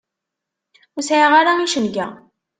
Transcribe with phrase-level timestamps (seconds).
[0.95, 2.07] Ur sɛiɣ ara icenga.